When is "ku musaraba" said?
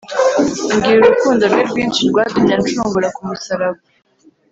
3.15-3.79